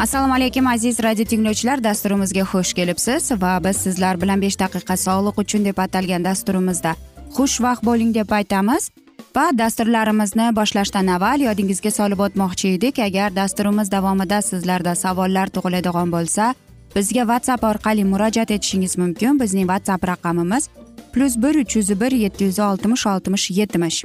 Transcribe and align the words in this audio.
assalomu 0.00 0.34
alaykum 0.34 0.66
aziz 0.66 1.02
radio 1.02 1.24
tinglovchilar. 1.24 1.84
Dasturimizga 1.84 2.40
xush 2.40 2.72
kelibsiz 2.72 3.32
va 3.42 3.60
biz 3.64 3.76
sizlar 3.76 4.20
bilan 4.20 4.40
besh 4.40 4.56
daqiqa 4.58 4.96
sog'liq 4.96 5.40
uchun 5.42 5.64
deb 5.64 5.78
atalgan 5.84 6.24
dasturimizda 6.24 6.92
xushvaqt 7.36 7.84
bo'ling 7.84 8.14
deb 8.14 8.30
aytamiz. 8.38 8.88
Va 9.36 9.50
dasturlarimizni 9.58 10.46
boshlashdan 10.58 11.06
avval 11.16 11.44
yodingizga 11.46 11.90
solib 11.90 12.20
o'tmoqchi 12.26 12.68
edik. 12.76 12.98
Agar 12.98 13.36
dasturimiz 13.36 13.90
davomida 13.92 14.38
sizlarda 14.42 14.94
savollar 14.94 15.52
tug'iladigan 15.56 16.08
bo'lsa 16.14 16.54
bizga 16.96 17.24
whatsapp 17.30 17.64
orqali 17.70 18.04
murojaat 18.12 18.50
etishingiz 18.56 18.96
mumkin. 19.02 19.40
Bizning 19.42 19.66
whatsapp 19.72 20.06
raqamimiz 20.12 20.68
plyus 21.12 21.36
bir 21.42 21.54
uch 21.62 21.76
yuz 21.76 21.90
bir 22.00 22.12
yetti 22.12 22.44
yuz 22.44 22.58
oltmish 22.58 23.06
oltmish 23.06 23.50
yetmish. 23.50 23.98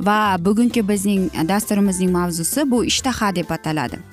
Va 0.00 0.36
bugungi 0.46 0.88
bizning 0.88 1.28
dasturimizning 1.52 2.10
mavzusi 2.10 2.70
bu 2.70 2.84
ishtaha 2.84 3.36
deb 3.36 3.50
ataladi. 3.50 4.09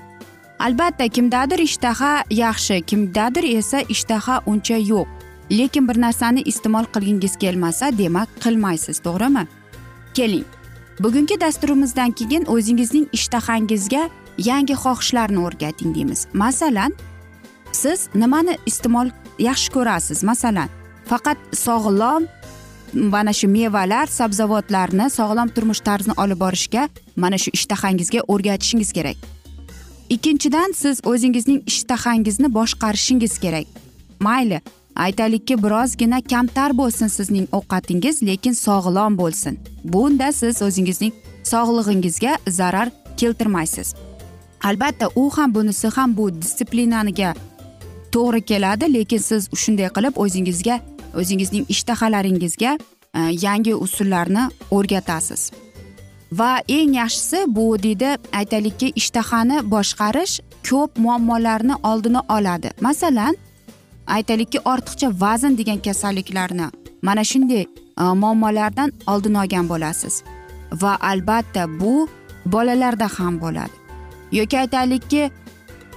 Albatta 0.59 1.07
kimdadir 1.07 1.59
ishtaha 1.59 2.23
yaxshi 2.29 2.81
kimdadir 2.81 3.57
esa 3.57 3.81
ishtaha 3.81 4.41
uncha 4.45 4.77
yo'q. 4.77 5.07
Lekin 5.51 5.87
bir 5.87 6.01
narsani 6.01 6.41
iste'mol 6.41 6.85
qilgingiz 6.93 7.37
kelmasa 7.37 7.97
demak 7.97 8.29
qilmaysiz 8.43 8.99
to'g'rimi? 8.99 9.47
Keling. 10.13 10.45
Bugungi 10.99 11.41
dasturimizdan 11.41 12.11
keyin 12.11 12.45
o'zingizning 12.53 13.05
ishtahangizga 13.13 14.09
yangi 14.37 14.73
xohishlarni 14.73 15.39
o'rgating 15.47 15.95
deymiz. 15.95 16.27
Masalan 16.33 16.93
siz 17.71 18.09
nimani 18.15 18.57
iste'mol 18.65 19.07
yaxshi 19.39 19.71
ko'rasiz? 19.71 20.23
Masalan 20.23 20.69
faqat 21.05 21.37
sog'lom 21.53 22.27
mana 22.93 23.33
shu 23.33 23.47
mevalar 23.47 24.07
sabzavotlarni 24.07 25.09
sog'lom 25.09 25.49
turmush 25.55 25.79
tarzini 25.79 26.13
olib 26.23 26.39
borishga 26.39 26.89
mana 27.15 27.37
shu 27.37 27.49
ishtahangizga 27.53 28.19
o'rgatishingiz 28.27 28.91
kerak. 28.97 29.36
Ikkinchidan 30.09 30.71
siz 30.71 31.01
o'zingizning 31.05 31.63
ishtahangizni 31.67 32.53
boshqarishingiz 32.53 33.39
kerak. 33.39 33.65
Mayli 34.19 34.61
aytaylikki 34.95 35.63
birozgina 35.63 36.21
kamtar 36.21 36.77
bo'lsin 36.77 37.07
sizning 37.07 37.47
ovqatingiz 37.51 38.23
lekin 38.23 38.53
sog'lom 38.53 39.17
bo'lsin. 39.17 39.59
Bunda 39.83 40.31
siz 40.31 40.61
o'zingizning 40.61 41.13
sog'lig'ingizga 41.43 42.37
zarar 42.47 42.89
keltirmaysiz. 43.17 43.95
Albatta 44.63 45.09
u 45.15 45.29
ham 45.29 45.55
bunisi 45.55 45.87
ham 45.87 46.17
bu 46.17 46.41
disiplinaga 46.41 47.33
to'g'ri 48.11 48.41
keladi 48.41 48.93
lekin 48.93 49.17
siz 49.17 49.49
shunday 49.61 49.89
qilib 49.95 50.13
o'zingizga 50.23 50.79
o'zingizning 51.19 51.65
ishtahalaringizga 51.69 52.77
e, 53.17 53.19
yangi 53.45 53.75
usullarni 53.75 54.43
o'rgatasiz. 54.71 55.51
Va 56.31 56.61
eng 56.67 56.93
yaxshisi 56.95 57.45
bu 57.47 57.83
deydi 57.83 58.17
aytaylikki 58.33 58.91
ishtahani 58.95 59.57
boshqarish 59.71 60.39
ko'p 60.69 60.97
muammolarni 60.97 61.75
oldini 61.83 62.21
oladi. 62.29 62.71
Masalan 62.81 63.35
aytaylikki 64.07 64.59
ortiqcha 64.59 65.11
vazn 65.21 65.57
degan 65.57 65.77
kasalliklarni 65.77 66.67
mana 67.01 67.23
shunday 67.23 67.61
e, 67.61 68.03
muammolardan 68.21 68.93
oldini 69.07 69.37
olgan 69.37 69.69
bo'lasiz. 69.69 70.23
Va 70.81 70.97
albatta 71.01 71.79
bu 71.79 72.09
bolalarda 72.45 73.07
ham 73.17 73.41
bo'ladi. 73.41 73.75
Yoki 74.31 74.59
aytaylikki 74.59 75.31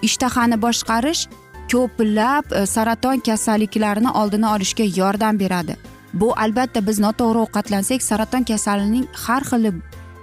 ishtahani 0.02 0.62
boshqarish 0.62 1.28
ko'plab 1.72 2.44
e, 2.52 2.66
saraton 2.66 3.18
kasalliklarini 3.18 4.10
oldini 4.10 4.46
olishga 4.46 4.84
yordam 4.96 5.38
beradi. 5.38 5.76
Bu 6.14 6.32
albatta 6.36 6.86
biz 6.86 6.98
noto'g'ri 6.98 7.38
ovqatlansak 7.46 8.02
saraton 8.02 8.44
kasalining 8.44 9.06
har 9.26 9.42
xili 9.50 9.72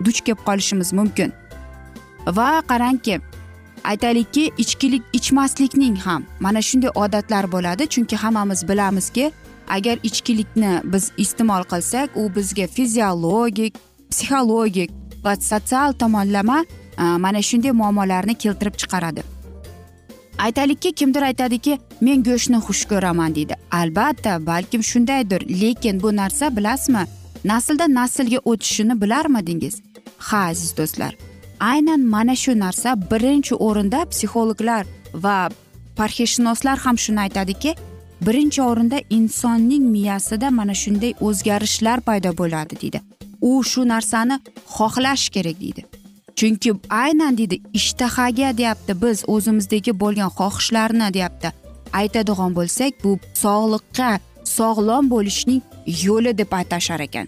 duch 0.06 0.22
kelib 0.22 0.42
qolishimiz 0.46 0.94
mumkin. 0.94 1.34
Va 2.28 2.62
qarangki 2.72 3.20
aytaylikki 3.84 4.52
ichkilik 4.58 5.04
ichmaslikning 5.14 5.98
ham 6.06 6.26
mana 6.40 6.62
shunday 6.62 6.92
odatlar 6.96 7.52
bo'ladi. 7.52 7.88
Chunki 7.88 8.16
hammamiz 8.16 8.68
bilamizki 8.70 9.32
agar 9.68 9.98
ichkilikni 10.04 10.82
biz 10.84 11.12
iste'mol 11.18 11.64
qilsak 11.72 12.10
u 12.16 12.36
bizga 12.36 12.68
fiziologik 12.68 13.74
psixologik 14.12 14.92
va 15.24 15.36
sotsial 15.36 15.94
tomonlama 15.94 16.66
e, 17.00 17.04
mana 17.04 17.42
shunday 17.42 17.72
muammolarni 17.72 18.36
keltirib 18.36 18.76
chiqaradi. 18.82 19.24
Aytaylikki 20.38 20.92
kimdir 20.92 21.22
aytadiki 21.22 21.80
men 22.02 22.24
go'shtni 22.24 22.60
xush 22.68 22.86
ko'raman 22.92 23.36
deydi. 23.36 23.56
Albatta 23.72 24.46
balkim 24.46 24.84
shundaydir. 24.84 25.42
Lekin 25.62 26.02
bu 26.04 26.16
narsa 26.16 26.56
bilasizmi 26.58 27.04
nasldan 27.46 27.94
naslga 27.94 28.40
o'tishini 28.46 29.02
bilarmidingiz? 29.02 29.87
Ha 30.18 30.40
aziz 30.52 30.72
do'stlar. 30.78 31.14
Aynan 31.60 32.00
mana 32.00 32.36
shu 32.36 32.60
narsa 32.60 32.90
birinchi 33.12 33.56
o'rinda 33.68 34.00
psixologlar 34.12 34.86
va 35.14 35.50
parhezshunoslar 36.00 36.78
ham 36.86 36.98
shuni 37.04 37.20
aytadiki 37.26 37.76
birinchi 38.28 38.62
o'rinda 38.62 38.98
insonning 39.10 39.84
miyasida 39.96 40.52
mana 40.60 40.76
shunday 40.84 41.14
o'zgarishlar 41.28 42.00
paydo 42.08 42.32
bo'ladi 42.42 42.82
deydi. 42.82 43.00
U 43.42 43.64
shu 43.64 43.82
narsani 43.94 44.36
xohlash 44.76 45.26
kerak 45.36 45.58
deydi. 45.64 45.82
Chunki 46.38 46.72
aynan 46.90 47.38
deydi 47.38 47.62
ishtahaga 47.80 48.50
deyapti 48.58 48.94
biz 49.02 49.24
o'zimizdagi 49.34 49.92
bo'lgan 50.02 50.32
xohishlarni 50.40 51.08
deyapti. 51.18 51.50
Aytadigan 52.00 52.52
bo'lsak 52.58 52.92
bu 53.04 53.12
sog'liqqa 53.44 54.12
sog'lom 54.58 55.10
bo'lishning 55.14 55.62
yo'li 56.06 56.38
deb 56.38 56.52
aytashar 56.60 57.00
ekan. 57.08 57.28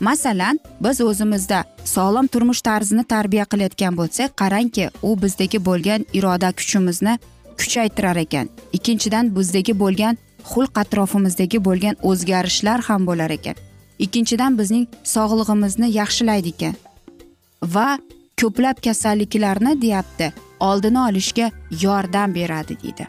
Masalan 0.00 0.60
biz 0.80 1.00
o'zimizda 1.00 1.64
sog'lom 1.84 2.26
turmush 2.26 2.62
tarzini 2.68 3.04
tarbiya 3.04 3.44
qilayotgan 3.52 3.96
bo'lsak 4.00 4.36
qarangki 4.42 4.90
u 5.02 5.10
bizdagi 5.22 5.58
bo'lgan 5.68 6.06
iroda 6.18 6.52
kuchimizni 6.58 7.18
kuchaytirar 7.58 8.16
ekan. 8.16 8.48
Ikkinchidan 8.72 9.36
bizdagi 9.36 9.74
bo'lgan 9.82 10.18
xulq 10.50 10.80
atrofimizdagi 10.82 11.58
bo'lgan 11.64 11.96
o'zgarishlar 12.10 12.80
ham 12.88 13.06
bo'lar 13.06 13.30
ekan. 13.38 13.56
Ikkinchidan 14.04 14.58
bizning 14.58 14.86
sog'lig'imizni 15.14 15.88
yaxshilaydi 16.00 16.54
ekan. 16.54 16.74
Va 17.74 17.88
ko'plab 18.40 18.76
kasalliklarni 18.84 19.72
deyapti 19.82 20.32
oldini 20.60 21.00
olishga 21.08 21.50
yordam 21.82 22.34
beradi 22.34 22.78
deydi. 22.82 23.06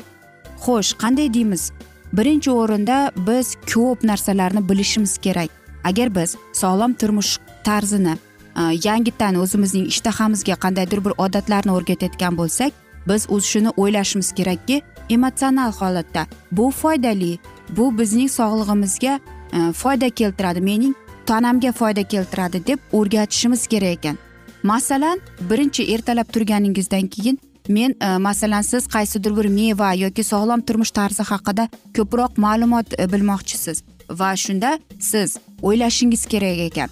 Xo'sh 0.63 0.91
qanday 1.01 1.33
deymiz? 1.33 1.71
Birinchi 2.17 2.51
o'rinda 2.51 2.97
biz 3.27 3.55
ko'p 3.73 4.03
narsalarni 4.03 4.69
bilishimiz 4.69 5.17
kerak. 5.17 5.58
Agar 5.83 6.15
biz 6.15 6.35
sog'lom 6.53 6.93
turmush 6.93 7.37
tarzini 7.63 8.17
e, 8.57 8.61
yangitdan 8.83 9.35
o'zimizning 9.35 9.87
ishtahamizga 9.87 10.55
qandaydir 10.63 11.05
bir 11.05 11.13
odatlarni 11.25 11.71
o'rgatayotgan 11.71 12.37
bo'lsak 12.37 12.71
biz 13.07 13.27
o'z 13.29 13.43
shuni 13.51 13.69
o'ylashimiz 13.77 14.31
kerakki 14.31 14.81
emotsional 15.09 15.71
holatda 15.71 16.27
bu 16.51 16.71
foydali 16.71 17.39
bu 17.77 17.99
bizning 17.99 18.29
sog'lig'imizga 18.29 19.19
e, 19.53 19.73
foyda 19.73 20.09
keltiradi 20.09 20.61
mening 20.61 20.95
tanamga 21.25 21.71
foyda 21.71 22.03
keltiradi 22.03 22.67
deb 22.67 22.79
o'rgatishimiz 22.91 23.67
kerak 23.67 23.97
ekan. 23.97 24.17
Masalan 24.63 25.19
birinchi 25.49 25.83
ertalab 25.93 26.27
turganingizdan 26.33 27.07
keyin 27.07 27.39
men 27.69 27.95
e, 28.01 28.17
masalan 28.17 28.61
siz 28.61 28.87
qaysidir 28.87 29.37
bir 29.37 29.45
meva 29.45 29.93
yoki 29.93 30.23
sog'lom 30.23 30.61
turmush 30.61 30.91
tarzi 30.91 31.23
haqida 31.23 31.67
ko'proq 31.97 32.37
ma'lumot 32.37 32.99
e, 32.99 33.11
bilmoqchisiz. 33.11 33.83
Va 34.09 34.35
shunda 34.35 34.79
siz 34.99 35.37
o'ylashingiz 35.61 36.25
kerak 36.25 36.59
ekan. 36.69 36.89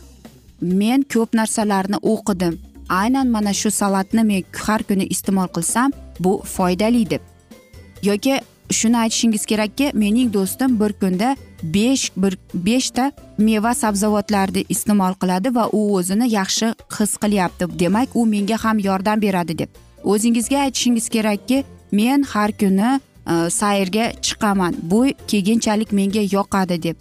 Men 0.62 1.02
ko'p 1.14 1.34
narsalarni 1.34 1.98
o'qidim. 2.02 2.60
Aynan 2.90 3.28
mana 3.28 3.54
shu 3.54 3.72
salatni 3.72 4.24
men 4.24 4.44
har 4.66 4.84
kuni 4.84 5.06
iste'mol 5.14 5.50
qilsam 5.56 5.92
bu 6.20 6.42
foydali 6.46 7.10
deb. 7.10 7.22
Yoki 8.04 8.40
shuni 8.72 8.98
aytishingiz 8.98 9.46
kerakki 9.46 9.92
mening 9.94 10.34
do'stim 10.34 10.80
bir 10.80 10.94
kunda 11.02 11.36
besh 11.64 12.12
bir 12.18 12.38
beshta 12.54 13.12
meva 13.38 13.74
sabzavotlarni 13.74 14.66
iste'mol 14.70 15.14
qiladi 15.22 15.56
va 15.56 15.70
u 15.72 15.82
o'zini 15.98 16.28
yaxshi 16.34 16.74
his 17.00 17.18
qilyapti. 17.24 17.80
Demak 17.80 18.16
u 18.16 18.26
menga 18.26 18.58
ham 18.64 18.80
yordam 18.80 19.22
beradi 19.22 19.58
deb. 19.58 19.70
O'zingizga 20.04 20.58
aytishingiz 20.66 21.10
kerakki 21.10 21.64
men 21.92 22.24
har 22.24 22.52
kuni 22.52 23.00
Э, 23.28 23.50
sayrga 23.50 24.12
chiqaman. 24.22 24.76
Bu 24.82 25.08
keyinchalik 25.28 25.92
menga 25.92 26.22
yoqadi 26.32 26.84
deb. 26.84 26.96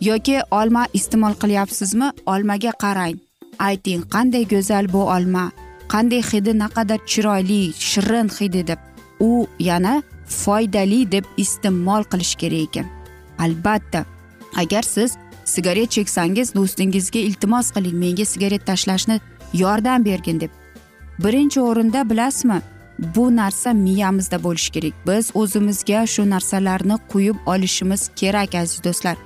Yoki 0.00 0.40
olma 0.50 0.86
iste'mol 0.92 1.34
qilyapsizmi? 1.42 2.12
Olmaga 2.26 2.72
qarang. 2.84 3.16
Ayting 3.58 4.02
qanday 4.14 4.44
go'zal 4.48 4.92
bu 4.92 5.02
olma? 5.14 5.50
Qanday 5.88 6.22
hidi 6.22 6.58
naqadar 6.58 6.98
chiroyli 7.06 7.72
shirin 7.72 8.28
hidi 8.28 8.66
deb. 8.66 8.78
U 9.20 9.46
yana 9.58 10.02
foydali 10.26 11.12
deb 11.12 11.24
iste'mol 11.36 12.02
qilish 12.12 12.34
kerak 12.34 12.68
ekan. 12.68 12.86
Albatta 13.38 14.04
agar 14.56 14.82
siz 14.82 15.16
sigaret 15.44 15.90
cheksangiz 15.90 16.54
do'stingizga 16.54 17.18
iltimos 17.18 17.70
qiling. 17.74 17.96
Menga 18.04 18.24
sigaret 18.24 18.66
tashlashni 18.66 19.20
yordam 19.54 20.04
bergin 20.04 20.40
deb. 20.40 20.50
Birinchi 21.24 21.60
o'rinda 21.60 22.10
bilasizmi? 22.10 22.60
Bu 23.14 23.36
narsa 23.36 23.72
miyamizda 23.72 24.42
bo'lishi 24.44 24.70
kerak. 24.72 24.94
Biz 25.06 25.30
o'zimizga 25.34 26.06
shu 26.06 26.30
narsalarni 26.30 26.96
quyib 27.12 27.36
olishimiz 27.46 28.10
kerak 28.16 28.54
aziz 28.54 28.84
do'stlar. 28.84 29.16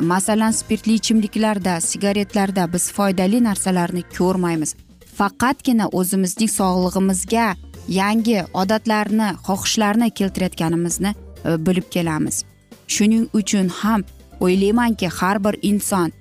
Masalan 0.00 0.50
spirtli 0.50 0.94
ichimliklarda 0.94 1.80
sigaretlarda 1.80 2.72
biz 2.72 2.92
foydali 2.92 3.44
narsalarni 3.44 4.02
ko'rmaymiz. 4.18 4.74
Faqatgina 5.18 5.86
o'zimizning 5.98 6.50
sog'lig'imizga 6.50 7.46
yangi 7.88 8.38
odatlarni 8.54 9.28
xohishlarni 9.46 10.10
keltirayotganimizni 10.10 11.14
e, 11.44 11.66
bilib 11.66 11.86
kelamiz. 11.90 12.44
Shuning 12.88 13.28
uchun 13.34 13.68
ham 13.68 14.00
o'ylaymanki 14.40 15.08
har 15.08 15.44
bir 15.44 15.54
inson 15.62 16.12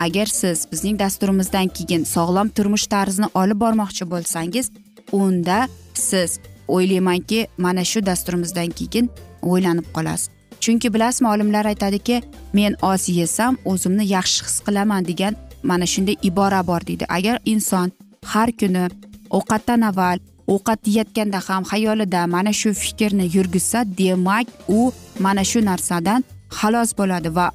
agar 0.00 0.26
siz 0.26 0.66
bizning 0.72 0.98
dasturimizdan 0.98 1.68
keyin 1.68 2.04
sog'lom 2.04 2.48
turmush 2.48 2.86
tarzini 2.86 3.28
olib 3.34 3.58
bormoqchi 3.64 4.10
bo'lsangiz 4.10 4.70
unda 5.12 5.68
siz 5.94 6.38
o'ylaymanki 6.68 7.46
mana 7.58 7.84
shu 7.84 8.06
dasturimizdan 8.06 8.70
keyin 8.78 9.10
o'ylanib 9.42 9.86
qolasiz. 9.94 10.30
Chunki 10.60 10.94
bilasizmi 10.94 11.28
olimlar 11.28 11.64
aytadiki 11.66 12.22
men 12.52 12.76
oz 12.82 13.08
yesam 13.08 13.56
o'zimni 13.64 14.04
yaxshi 14.16 14.44
his 14.46 14.60
qilaman 14.66 15.04
degan 15.10 15.34
mana 15.62 15.86
shunday 15.86 16.16
ibora 16.22 16.66
bor 16.66 16.80
deydi. 16.86 17.04
Agar 17.08 17.38
inson 17.44 17.90
har 18.24 18.52
kuni 18.60 18.84
ovqatdan 19.30 19.82
avval 19.90 20.18
ovqat 20.46 20.80
yeyotganda 20.86 21.40
ham 21.48 21.62
xayolida 21.64 22.26
mana 22.26 22.52
shu 22.52 22.70
fikrni 22.82 23.26
yurgizsa 23.36 23.84
demak 23.98 24.46
u 24.68 24.92
mana 25.24 25.44
shu 25.50 25.60
narsadan 25.70 26.20
xalos 26.58 26.90
bo'ladi 26.98 27.30
va 27.38 27.46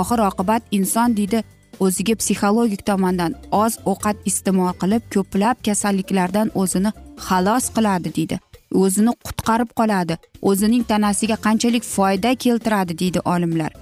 oxir 0.00 0.20
oqibat 0.30 0.62
inson 0.78 1.16
deydi 1.18 1.38
o'ziga 1.84 2.14
psixologik 2.20 2.82
tomondan 2.88 3.32
oz 3.62 3.78
ovqat 3.90 4.16
iste'mol 4.30 4.72
qilib 4.82 5.02
ko'plab 5.14 5.56
kasalliklardan 5.66 6.52
o'zini 6.62 6.90
xalos 7.26 7.64
qiladi 7.76 8.14
deydi. 8.16 8.36
O'zini 8.82 9.12
qutqarib 9.26 9.70
qoladi. 9.78 10.14
O'zining 10.50 10.84
tanasiga 10.90 11.36
qanchalik 11.46 11.84
foyda 11.94 12.34
keltiradi 12.44 12.98
deydi 13.02 13.20
olimlar. 13.34 13.72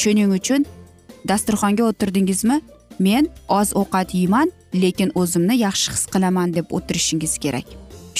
Shuning 0.00 0.30
uchun 0.38 0.66
dasturxonga 1.28 1.84
o'tirdingizmi? 1.90 2.60
Men 3.06 3.28
oz 3.48 3.68
ovqat 3.80 4.14
yeyman 4.18 4.48
lekin 4.82 5.10
o'zimni 5.20 5.56
yaxshi 5.66 5.88
his 5.94 6.04
qilaman 6.12 6.54
deb 6.56 6.66
o'tirishingiz 6.76 7.34
kerak. 7.44 7.66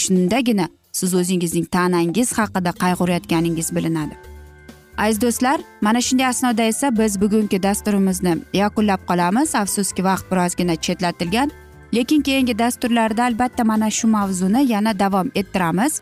Shundagina 0.03 0.67
siz 0.99 1.11
o'zingizning 1.19 1.65
tanangiz 1.75 2.29
haqida 2.39 2.71
qayg'urayotganingiz 2.83 3.75
bilinadi. 3.75 4.32
Aziz 4.97 5.21
do'stlar 5.21 5.61
mana 5.81 6.01
shunday 6.01 6.27
asnoda 6.27 6.63
esa 6.63 6.97
biz 6.97 7.21
bugungi 7.21 7.63
dasturimizni 7.63 8.37
yakunlab 8.53 9.01
qolamiz. 9.07 9.55
Afsuski 9.55 10.03
vaqt 10.03 10.31
birozgina 10.31 10.75
chetlatilgan 10.75 11.51
lekin 11.93 12.21
keyingi 12.21 12.59
dasturlarda 12.59 13.23
albatta 13.23 13.63
mana 13.63 13.89
shu 13.89 14.07
mavzuni 14.07 14.71
yana 14.71 14.99
davom 14.99 15.31
ettiramiz. 15.35 16.01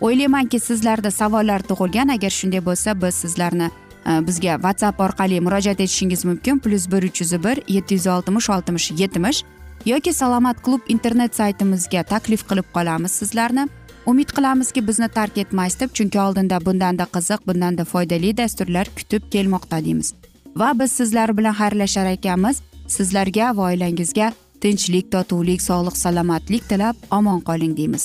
O'ylaymanki 0.00 0.60
sizlarda 0.60 1.10
savollar 1.10 1.60
tug'ilgan. 1.60 2.08
Agar 2.08 2.30
shunday 2.30 2.64
bo'lsa 2.64 3.02
biz 3.02 3.14
sizlarni 3.14 3.70
e, 4.06 4.26
bizga 4.26 4.54
whatsapp 4.54 5.00
orqali 5.00 5.40
murojaat 5.40 5.80
etishingiz 5.80 6.24
mumkin. 6.24 6.58
Plyus 6.58 6.90
bir 6.92 7.02
uch 7.02 7.20
yuz 7.20 7.32
bir 7.44 7.62
yetti 7.68 7.94
yuz 7.94 8.06
oltmish 8.06 8.50
oltmish 8.50 8.90
yetmish 8.90 9.44
yoki 9.86 10.12
salomat 10.12 10.62
klub 10.62 10.80
internet 10.88 11.36
saytimizga 11.36 12.02
taklif 12.02 12.48
qilib 12.48 12.66
qolamiz 12.74 13.12
sizlarni. 13.12 13.68
Umid 14.08 14.30
qilamizki 14.36 14.80
bizni 14.88 15.08
tark 15.08 15.38
etmaysiz 15.38 15.80
deb 15.80 15.90
chunki 15.96 16.20
oldinda 16.20 16.58
bundanda 16.66 17.06
qiziq 17.16 17.40
bundanda 17.48 17.84
foydali 17.84 18.36
dasturlar 18.36 18.86
kutib 18.96 19.22
kelmoqda 19.32 19.84
deymiz. 19.84 20.14
Va 20.56 20.70
biz 20.80 20.92
sizlar 20.92 21.36
bilan 21.38 21.54
xayrlashar 21.60 22.06
ekanmiz. 22.16 22.62
Sizlarga 22.94 23.56
va 23.56 23.66
oilangizga 23.70 24.32
tinchlik 24.62 25.12
totuvlik 25.12 25.60
sog'lik 25.62 25.96
salomatlik 26.04 26.68
tilab 26.70 26.96
omon 27.18 27.40
qoling 27.48 27.76
deymiz. 27.80 28.04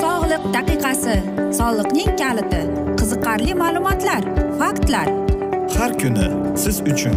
Sog'liq 0.00 0.44
daqiqasi 0.56 1.16
soliqning 1.60 2.10
kaliti 2.22 2.62
qiziqarli 2.98 3.54
ma'lumotlar 3.62 4.22
faktlar. 4.58 5.06
Har 5.78 5.92
kuni 6.02 6.26
siz 6.64 6.76
uchun 6.92 7.16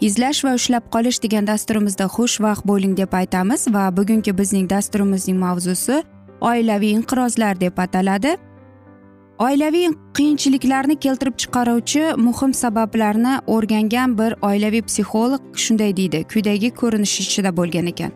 izlash 0.00 0.44
va 0.44 0.54
ushlab 0.58 0.84
qolish 0.94 1.18
degan 1.24 1.46
dasturimizda 1.46 2.06
xushvaqt 2.16 2.64
bo'ling 2.70 2.94
deb 3.00 3.12
aytamiz 3.20 3.66
va 3.74 3.88
bugungi 3.96 4.32
bizning 4.38 4.68
dasturimizning 4.70 5.38
mavzusi 5.38 6.02
oilaviy 6.40 6.92
inqirozlar 6.98 7.60
deb 7.60 7.78
ataladi. 7.78 8.36
Oilaviy 9.40 9.88
qiyinchiliklarni 10.16 10.96
keltirib 11.04 11.36
chiqaruvchi 11.42 12.02
muhim 12.26 12.54
sabablarni 12.62 13.34
o'rgangan 13.54 14.16
bir 14.18 14.34
oilaviy 14.48 14.82
psixolog 14.88 15.42
shunday 15.64 15.96
deydi 16.00 16.24
quyidagi 16.32 16.70
ko'rinish 16.80 17.14
ichida 17.24 17.52
bo'lgan 17.58 17.92
ekan. 17.92 18.12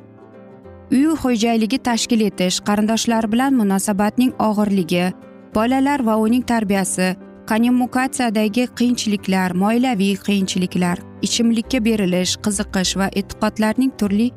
Uy 0.92 1.14
xo'jayligi 1.22 1.78
tashkil 1.88 2.20
etish 2.30 2.60
qarindoshlar 2.68 3.30
bilan 3.32 3.56
munosabatning 3.60 4.32
og'irligi 4.48 5.06
bolalar 5.54 6.04
va 6.08 6.16
uning 6.26 6.44
tarbiyasi 6.52 7.14
kommunikatsiyadagi 7.48 8.64
qiyinchiliklar 8.78 9.52
moilaviy 9.62 10.16
qiyinchiliklar 10.26 10.98
ichimlikka 11.26 11.84
berilish 11.84 12.32
qiziqish 12.44 12.92
va 13.00 13.08
e'tiqodlarning 13.20 13.92
turli 14.00 14.28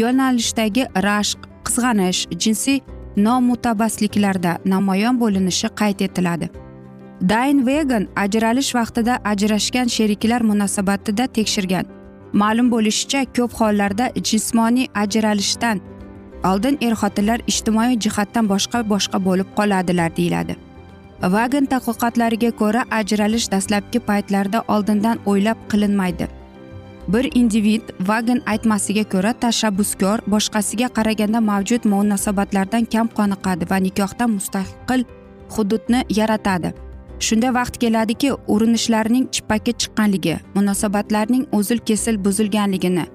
yo'nalishdagi 0.00 0.86
rashq 1.08 1.40
qizg'anish 1.66 2.20
jinsiy 2.42 2.80
nomutabasliklarda 3.26 4.52
namoyon 4.64 5.20
bo'linishi 5.20 5.68
qayd 5.80 6.00
etiladi. 6.06 6.50
Dayn 7.30 7.66
vegan 7.66 8.08
ajralish 8.24 8.74
vaqtida 8.74 9.14
ajrashgan 9.32 9.88
sheriklar 9.96 10.40
munosabatida 10.50 11.26
tekshirgan. 11.26 11.84
Ma'lum 12.32 12.70
bo'lishicha 12.74 13.20
ko'p 13.36 13.52
hollarda 13.60 14.06
jismoniy 14.28 14.86
ajralishdan 15.02 15.80
oldin 16.50 16.78
er 16.80 16.94
xotinlar 17.00 17.40
ijtimoiy 17.52 17.98
jihatdan 18.04 18.48
boshqa 18.52 18.78
boshqa 18.92 19.18
bo'lib 19.28 19.48
qoladilar 19.58 20.16
deyiladi. 20.16 20.67
Vagon 21.22 21.66
tadqiqotlariga 21.66 22.50
ko'ra 22.60 22.84
ajralish 22.90 23.50
dastlabki 23.50 24.00
paytlarda 24.00 24.62
oldindan 24.68 25.18
o'ylab 25.26 25.58
qilinmaydi. 25.70 26.28
Bir 27.08 27.30
individ 27.34 27.82
vagon 28.00 28.40
aytmasiga 28.46 29.04
ko'ra 29.04 29.32
tashabbuskor 29.32 30.18
boshqasiga 30.32 30.88
qaraganda 30.88 31.40
mavjud 31.40 31.84
munosabatlardan 31.84 32.84
kam 32.84 33.08
qoniqadi 33.18 33.70
va 33.70 33.78
nikohdan 33.86 34.30
mustaqil 34.30 35.04
hududni 35.54 36.04
yaratadi. 36.10 36.72
Shunda 37.20 37.54
vaqt 37.54 37.78
keladiki 37.82 38.32
urinishlarning 38.54 39.24
chippakka 39.34 39.72
chiqqanligi 39.80 40.36
munosabatlarning 40.54 41.46
uzil 41.52 41.78
kesil 41.78 42.24
buzilganligini 42.24 43.06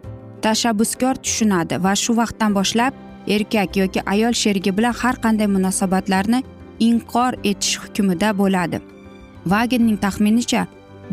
tashabbuskor 0.41 1.15
tushunadi 1.23 1.83
va 1.83 1.93
shu 1.95 2.15
vaqtdan 2.21 2.51
boshlab 2.57 2.93
erkak 3.35 3.77
yoki 3.81 4.01
ayol 4.13 4.33
sherigi 4.41 4.71
bilan 4.77 4.93
har 5.01 5.15
qanday 5.25 5.47
munosabatlarni 5.55 6.43
inkor 6.87 7.33
etish 7.49 7.75
hukmida 7.81 8.29
bo'ladi. 8.41 8.77
Vagenning 9.51 9.97
taxminicha 10.05 10.61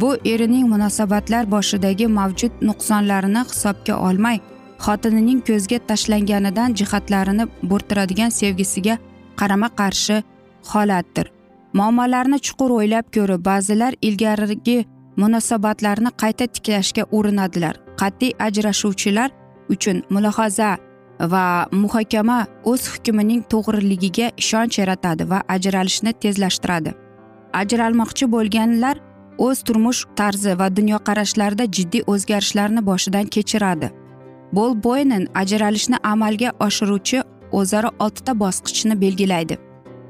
bu 0.00 0.10
erining 0.32 0.66
munosabatlar 0.72 1.50
boshidagi 1.54 2.06
mavjud 2.18 2.52
nuqsonlarini 2.68 3.42
hisobga 3.50 3.94
olmay 4.08 4.38
xotinining 4.84 5.40
ko'zga 5.48 5.78
tashlanganidan 5.90 6.74
jihatlarini 6.78 7.44
bo'rttiradigan 7.70 8.30
sevgisiga 8.40 8.94
qarama 9.40 9.68
qarshi 9.80 10.16
holatdir. 10.72 11.26
Muammolarni 11.78 12.38
chuqur 12.46 12.70
o'ylab 12.78 13.06
ko'rib 13.16 13.44
ba'zilar 13.50 13.92
ilgarigi 14.08 14.78
munosabatlarni 15.22 16.10
qayta 16.22 16.46
tiklashga 16.54 17.04
urinadilar. 17.18 17.74
Qat'iy 18.00 18.32
ajrashuvchilar 18.46 19.30
uchun 19.74 20.02
mulohaza 20.14 20.70
va 21.20 21.66
muhokama 21.72 22.46
o'z 22.64 22.88
hukmining 22.92 23.42
to'g'riligiga 23.52 24.30
ishonch 24.42 24.78
yaratadi 24.78 25.30
va 25.30 25.42
ajralishni 25.48 26.12
tezlashtiradi. 26.12 26.94
Ajralmoqchi 27.52 28.26
bo'lganlar 28.34 28.96
o'z 29.38 29.62
turmush 29.62 30.04
tarzi 30.16 30.58
va 30.58 30.68
dunyoqarashlarida 30.76 31.64
jiddiy 31.76 32.06
o'zgarishlarni 32.12 32.86
boshidan 32.90 33.26
kechiradi. 33.34 33.90
Bol 34.52 34.74
boynen 34.84 35.26
ajralishni 35.34 35.98
amalga 36.12 36.52
oshiruvchi 36.66 37.22
o'zaro 37.52 37.90
oltita 37.98 38.32
bosqichni 38.42 39.00
belgilaydi. 39.00 39.58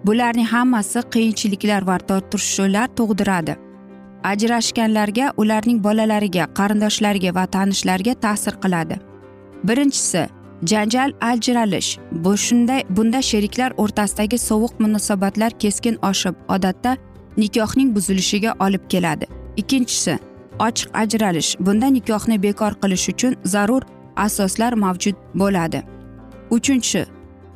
Bularning 0.06 0.48
hammasi 0.54 1.00
qiyinchiliklar 1.14 1.86
va 1.90 1.98
tortishuvlar 1.98 2.88
tug'diradi. 2.98 3.56
Ajrashganlarga 4.32 5.32
ularning 5.36 5.78
bolalariga 5.86 6.44
qarindoshlariga 6.58 7.34
va 7.34 7.44
tanishlariga 7.46 8.14
ta'sir 8.24 8.54
qiladi. 8.62 8.96
Birinchisi 9.68 10.22
janjal 10.64 11.12
ajralish 11.20 11.98
bu 12.12 12.36
shunday 12.36 12.84
bunda 12.90 13.22
sheriklar 13.22 13.72
o'rtasidagi 13.76 14.38
sovuq 14.38 14.80
munosabatlar 14.80 15.58
keskin 15.58 15.98
oshib 16.02 16.34
odatda 16.48 16.96
nikohning 17.36 17.94
buzilishiga 17.94 18.54
olib 18.60 18.80
keladi. 18.88 19.26
Ikkinchisi 19.56 20.18
ochiq 20.58 20.88
ajralish 20.94 21.56
bunda 21.60 21.86
nikohni 21.86 22.42
bekor 22.42 22.72
qilish 22.82 23.08
uchun 23.08 23.36
zarur 23.44 23.82
asoslar 24.16 24.72
mavjud 24.72 25.16
bo'ladi. 25.34 25.82
Uchinchi 26.50 27.06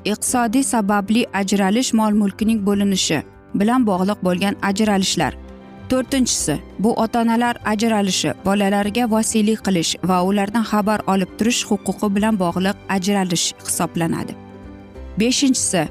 iqtisodiy 0.05 0.63
sababli 0.63 1.27
ajralish 1.33 1.93
mol 1.93 2.13
mulkining 2.13 2.67
bo'linishi 2.67 3.23
bilan 3.55 3.87
bog'liq 3.87 4.19
bo'lgan 4.27 4.55
ajralishlar 4.63 5.44
to'rtinchisi 5.91 6.55
bu 6.79 6.91
ota 7.05 7.21
onalar 7.21 7.57
ajralishi 7.73 8.31
bolalarga 8.47 9.11
vasiylik 9.11 9.61
qilish 9.67 9.93
va 10.09 10.23
ulardan 10.29 10.65
xabar 10.71 11.01
olib 11.13 11.31
turish 11.39 11.63
huquqi 11.71 12.09
bilan 12.17 12.35
bog'liq 12.45 12.77
ajralish 12.97 13.47
hisoblanadi. 13.67 14.33
Beshinchisi 15.21 15.83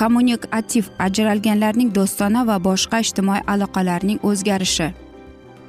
kommunikativ 0.00 0.84
ajralganlarning 1.06 1.94
do'stona 1.94 2.46
va 2.46 2.56
boshqa 2.68 3.00
ijtimoiy 3.04 3.42
aloqalarning 3.52 4.18
o'zgarishi. 4.28 4.88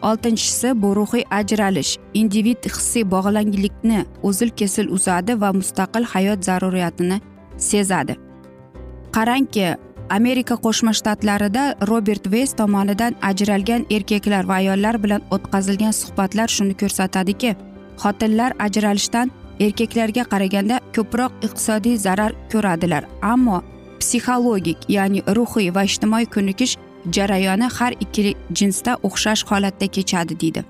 Oltinchisi 0.09 0.69
bu 0.81 0.89
ruhiy 0.95 1.25
ajralish 1.39 1.91
individ 2.13 2.61
hissiy 2.75 3.05
bog'langilikni 3.15 3.99
uzil 4.29 4.49
kesil 4.59 4.87
uzadi 4.97 5.41
va 5.41 5.49
mustaqil 5.59 6.03
hayot 6.13 6.39
zaruriyatini 6.47 7.17
sezadi. 7.57 8.15
Qarangki 9.15 9.67
amerika 10.09 10.55
qo'shma 10.55 10.93
shtatlarida 10.93 11.63
robert 11.89 12.31
veys 12.31 12.53
tomonidan 12.53 13.15
ajralgan 13.21 13.85
erkaklar 13.89 14.47
va 14.49 14.55
ayollar 14.61 15.03
bilan 15.03 15.21
o'tkazilgan 15.31 15.93
suhbatlar 16.01 16.47
shuni 16.47 16.75
ko'rsatadiki 16.81 17.55
xotinlar 18.03 18.51
ajralishdan 18.59 19.31
erkaklarga 19.59 20.23
qaraganda 20.33 20.79
ko'proq 20.95 21.31
iqtisodiy 21.47 21.97
zarar 21.97 22.33
ko'radilar. 22.51 23.03
Ammo 23.21 23.63
psixologik 23.99 24.89
ya'ni 24.89 25.23
ruhiy 25.37 25.73
va 25.75 25.83
ijtimoiy 25.89 26.25
ko'nikish 26.35 26.77
jarayoni 27.17 27.69
har 27.77 27.93
ikki 27.99 28.35
jinsda 28.57 28.97
o'xshash 29.07 29.45
holatda 29.49 29.87
kechadi 29.87 30.39
deydi. 30.41 30.65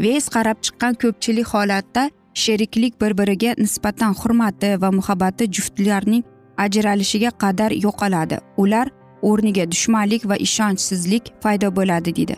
Veys 0.00 0.28
qarab 0.34 0.58
chiqqan 0.64 0.94
ko'pchilik 1.02 1.46
holatda 1.54 2.10
sheriklik 2.34 3.00
bir 3.00 3.12
biriga 3.18 3.54
nisbatan 3.58 4.14
hurmati 4.20 4.76
va 4.82 4.90
muhabbati 4.98 5.50
juftlarning 5.56 6.24
ajralishiga 6.64 7.30
qadar 7.42 7.70
yo'qoladi. 7.86 8.36
Ular 8.62 8.86
o'rniga 9.30 9.64
dushmanlik 9.72 10.28
va 10.30 10.36
ishonchsizlik 10.46 11.24
paydo 11.42 11.68
bo'ladi 11.78 12.16
deydi. 12.18 12.36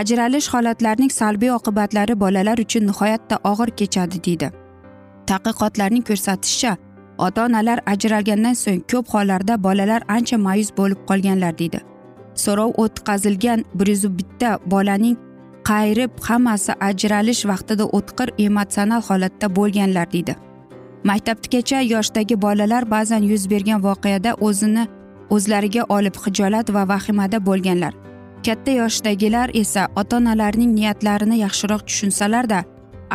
Ajralish 0.00 0.48
holatlarining 0.54 1.12
salbiy 1.20 1.52
oqibatlari 1.58 2.20
bolalar 2.24 2.58
uchun 2.64 2.86
nihoyatda 2.90 3.36
og'ir 3.50 3.70
kechadi 3.80 4.18
deydi. 4.26 4.48
Tadqiqotlarning 5.28 6.04
ko'rsatishicha 6.10 6.76
ota 7.26 7.44
onalar 7.46 7.78
ajralgandan 7.92 8.56
so'ng 8.64 8.82
ko'p 8.92 9.06
hollarda 9.14 9.54
bolalar 9.66 10.02
ancha 10.16 10.36
ma'yus 10.46 10.70
bo'lib 10.78 11.00
qolganlar 11.10 11.58
deydi. 11.58 11.80
So'rov 12.44 12.70
o'tkazilgan 12.82 13.64
bir 13.74 13.86
yuz 13.94 14.04
bitta 14.18 14.50
bolaning 14.74 15.16
qayrib 15.70 16.12
hammasi 16.28 16.72
ajralish 16.88 17.42
vaqtida 17.50 17.84
o'tkir 17.98 18.28
emotsional 18.46 19.02
holatda 19.08 19.46
bo'lganlar 19.58 20.12
deydi. 20.14 20.34
Maktabgacha 21.04 21.80
yoshdagi 21.94 22.36
bolalar 22.42 22.90
ba'zan 22.90 23.22
yuz 23.22 23.50
bergan 23.50 23.80
voqeada 23.86 24.34
o'zini 24.48 24.84
o'zlariga 25.34 25.82
olib 25.96 26.16
hijolat 26.24 26.74
va 26.74 26.88
vahimada 26.88 27.38
bo'lganlar. 27.48 27.94
Katta 28.46 28.72
yoshdagilar 28.82 29.50
esa 29.62 29.88
ota 29.96 30.16
onalarning 30.16 30.72
niyatlarini 30.78 31.36
yaxshiroq 31.44 31.82
tushunsalarda 31.88 32.64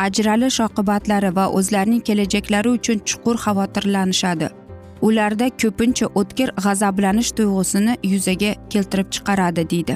ajralish 0.04 0.60
oqibatlari 0.68 1.30
va 1.38 1.44
o'zlarining 1.58 2.02
kelajaklari 2.08 2.68
uchun 2.78 2.98
chuqur 3.08 3.36
xavotirlanishadi. 3.44 4.48
Ularda 5.08 5.46
ko'pincha 5.62 6.06
o'tkir 6.20 6.48
g'azablanish 6.64 7.30
tuyg'usini 7.38 7.94
yuzaga 8.12 8.52
keltirib 8.72 9.08
chiqaradi 9.14 9.62
deydi. 9.72 9.94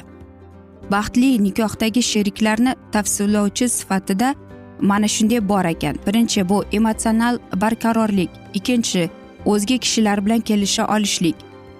Baxtli 0.93 1.29
nikohdagi 1.45 2.01
sheriklarni 2.11 2.73
tavsiflovchi 2.93 3.69
sifatida 3.77 4.35
mana 4.81 5.07
shunday 5.07 5.49
bor 5.49 5.65
ekan. 5.65 5.95
Birinchi 6.07 6.49
bu 6.49 6.63
emotsional 6.71 7.39
barqarorlik. 7.61 8.29
Ikkinchi 8.53 9.09
o'zga 9.45 9.77
kishilar 9.77 10.25
bilan 10.25 10.39
kelisha 10.39 10.87
olishlik. 10.87 11.35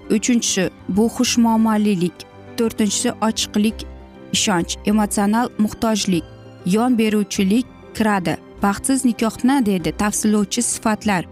Uchinchisi 0.09 0.69
bu 0.89 1.05
xushmuomalilik 1.15 2.13
to'rtinchisi 2.57 3.11
ochiqlik 3.21 3.85
ishonch 4.33 4.75
emotsional 4.85 5.49
muhtojlik. 5.57 6.23
Yon 6.65 6.97
beruvchilik 6.97 7.65
kiradi. 7.95 8.37
Baxtsiz 8.63 9.05
nikohni 9.05 9.65
deydi 9.65 9.91
tavsiflovchi 9.97 10.61
sifatlar. 10.61 11.25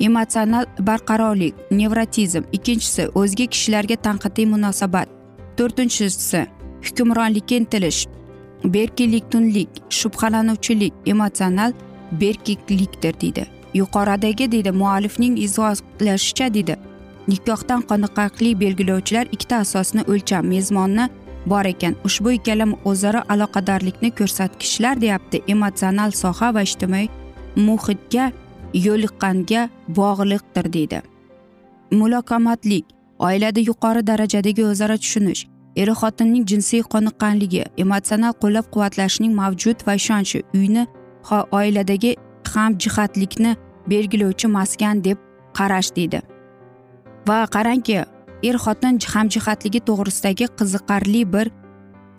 Emotsional 0.00 0.64
barqarorlik 0.78 1.54
nevrotizm 1.70 2.42
ikkinchisi 2.52 3.08
o'zga 3.14 3.46
kishilarga 3.46 3.96
tanqidiy 3.96 4.46
munosabat. 4.46 5.08
To'rtinchisi 5.56 6.46
hukmronlikka 6.86 7.54
intilish. 7.54 8.06
Berkinliktunlik 8.64 9.68
shubhalanuvchilik 9.90 10.92
emotsional 11.06 11.72
berkiklikdir 12.12 13.20
deydi. 13.20 13.46
Yuqoridagi 13.74 14.52
deydi 14.52 14.70
muallifning 14.70 15.38
izohlashicha 15.38 16.54
deydi. 16.54 16.76
Nikohdan 17.28 17.82
qoniqarli 17.82 18.60
belgilovchilar 18.60 19.26
ikkita 19.32 19.56
asosni 19.56 20.02
o'lcham 20.02 20.46
mezmonni 20.46 21.08
bor 21.46 21.64
ekan. 21.64 21.96
Ushbu 22.04 22.30
ikkala 22.32 22.66
o'zaro 22.84 23.22
aloqadorlikni 23.28 24.10
ko'rsatkichlar 24.10 25.00
deyapti. 25.00 25.42
Emotsional 25.48 26.10
soha 26.10 26.54
va 26.54 26.62
ijtimoiy 26.62 27.08
muhitga 27.56 28.32
yo'liqqanga 28.74 29.68
bog'liqdir 29.88 30.72
deydi. 30.72 31.02
Mulokomatlik 31.90 32.84
oilada 33.18 33.60
yuqori 33.60 34.06
darajadagi 34.06 34.64
o'zaro 34.64 34.96
tushunish 34.96 35.46
er 35.76 35.88
xotinning 36.00 36.44
jinsiy 36.50 36.82
qoniqqanligi 36.92 37.64
emotsional 37.84 38.34
qo'llab 38.42 38.66
quvvatlashning 38.72 39.32
mavjud 39.40 39.84
va 39.86 39.94
ishonchi 40.00 40.42
uyni 40.54 40.86
oiladagi 41.60 42.16
hamjihatlikni 42.54 43.56
belgilovchi 43.90 44.46
maskan 44.48 45.04
deb 45.04 45.18
qarash 45.58 45.90
deydi. 45.96 46.20
Va 47.28 47.38
qarangki 47.54 47.96
er 48.48 48.56
xotin 48.64 48.98
hamjihatligi 49.14 49.80
to'g'risidagi 49.88 50.46
qiziqarli 50.58 51.22
bir 51.32 51.50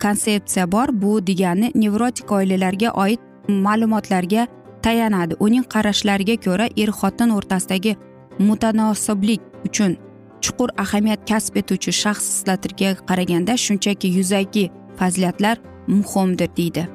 konsepsiya 0.02 0.72
bor. 0.72 0.88
Bu 1.02 1.12
degani 1.26 1.72
nevrotik 1.74 2.32
oilalarga 2.32 2.90
oid 3.04 3.20
ma'lumotlarga 3.48 4.46
tayanadi. 4.82 5.34
Uning 5.40 5.64
qarashlariga 5.74 6.36
ko'ra 6.46 6.66
er 6.82 6.90
xotin 7.00 7.30
o'rtasidagi 7.36 7.96
mutanosiblik 8.38 9.40
uchun 9.66 9.96
chuqur 10.44 10.70
ahamiyat 10.78 11.28
kasb 11.30 11.56
etuvchi 11.60 11.92
shaxs 12.02 12.26
xislatlariga 12.34 12.90
qaraganda 13.08 13.56
shunchaki 13.66 14.08
yuzaki 14.18 14.70
fazilatlar 14.98 15.56
muhimdir 15.86 16.50
deydi. 16.56 16.88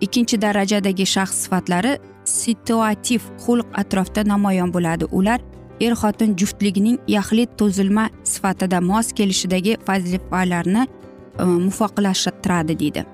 Ikkinchi 0.00 0.36
darajadagi 0.42 1.06
shaxs 1.06 1.36
sifatlari 1.44 1.98
situativ 2.24 3.20
xulq 3.44 3.66
atrofda 3.82 4.24
namoyon 4.32 4.72
bo'ladi. 4.74 5.04
Ular 5.18 5.40
er 5.80 5.92
xotin 6.02 6.36
juftligining 6.40 6.98
yaxlit 7.08 7.50
to'zilma 7.58 8.08
sifatida 8.24 8.80
mos 8.80 9.12
kelishidagi 9.12 9.76
vazifalarni 9.88 10.82
e, 10.86 11.44
muvofiqlashtiradi 11.44 12.78
deydi. 12.78 13.04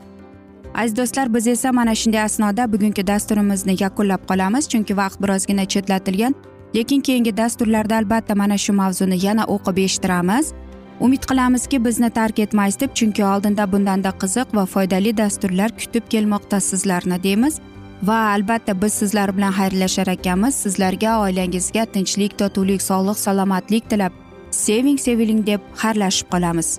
Aziz 0.74 0.96
do'stlar 0.96 1.34
biz 1.34 1.46
esa 1.46 1.72
mana 1.72 1.94
shunday 1.94 2.22
asnoda 2.22 2.72
bugungi 2.72 3.06
dasturimizni 3.06 3.76
yakunlab 3.84 4.22
qolamiz 4.30 4.68
chunki 4.72 4.96
vaqt 4.96 5.18
birozgina 5.22 5.64
chetlatilgan. 5.72 6.34
Lekin 6.74 7.00
keyingi 7.00 7.36
dasturlarda 7.36 7.96
albatta 7.96 8.34
mana 8.34 8.58
shu 8.58 8.72
mavzuni 8.72 9.18
yana 9.26 9.44
o'qib 9.54 9.78
eshittiramiz. 9.84 10.52
Umid 11.00 11.22
qilamizki 11.30 11.84
bizni 11.84 12.10
tark 12.10 12.38
etmaysiz 12.38 12.80
deb 12.80 12.94
chunki 12.94 13.24
oldinda 13.24 13.72
bundanda 13.72 14.10
qiziq 14.22 14.48
va 14.56 14.64
foydali 14.66 15.16
dasturlar 15.16 15.70
kutib 15.78 16.04
kelmoqda 16.12 16.60
sizlarni 16.60 17.22
deymiz. 17.22 17.60
Va 18.02 18.18
albatta 18.34 18.82
biz 18.82 18.92
sizlar 18.92 19.36
bilan 19.36 19.52
xayrlashar 19.58 20.06
ekanmiz. 20.06 20.54
Sizlarga 20.54 21.18
oilangizga 21.24 21.84
tinchlik 21.94 22.38
totuvlik 22.38 22.82
sog'lik 22.82 23.18
salomatlik 23.18 23.90
tilab 23.90 24.12
seving 24.50 24.98
seviling 24.98 25.46
deb 25.46 25.60
xayrlashib 25.82 26.28
qolamiz. 26.32 26.78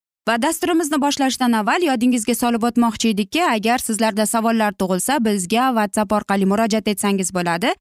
Va 0.31 0.37
dasturimizni 0.41 0.97
boshlashdan 1.03 1.55
avval 1.59 1.83
yodingizga 1.83 2.33
solib 2.41 2.63
o'tmoqchi 2.67 3.09
edikki 3.13 3.41
agar 3.45 3.81
sizlarda 3.87 4.25
savollar 4.33 4.75
tug'ilsa 4.81 5.17
bizga 5.25 5.63
whatsapp 5.77 6.13
orqali 6.17 6.45
murojaat 6.51 6.87
etsangiz 6.91 7.31
bo'ladi. 7.37 7.71